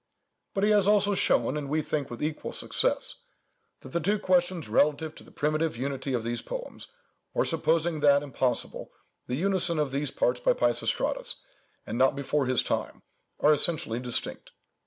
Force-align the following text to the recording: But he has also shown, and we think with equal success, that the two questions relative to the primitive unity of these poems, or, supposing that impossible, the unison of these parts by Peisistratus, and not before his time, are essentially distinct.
But 0.55 0.63
he 0.63 0.71
has 0.71 0.87
also 0.87 1.13
shown, 1.13 1.55
and 1.55 1.69
we 1.69 1.83
think 1.83 2.09
with 2.09 2.23
equal 2.23 2.53
success, 2.53 3.17
that 3.81 3.89
the 3.89 3.99
two 3.99 4.17
questions 4.17 4.67
relative 4.67 5.13
to 5.13 5.23
the 5.23 5.29
primitive 5.29 5.77
unity 5.77 6.13
of 6.15 6.23
these 6.23 6.41
poems, 6.41 6.87
or, 7.35 7.45
supposing 7.45 7.99
that 7.99 8.23
impossible, 8.23 8.91
the 9.27 9.35
unison 9.35 9.77
of 9.77 9.91
these 9.91 10.09
parts 10.09 10.39
by 10.39 10.53
Peisistratus, 10.53 11.41
and 11.85 11.99
not 11.99 12.15
before 12.15 12.47
his 12.47 12.63
time, 12.63 13.03
are 13.41 13.53
essentially 13.53 13.99
distinct. 13.99 14.53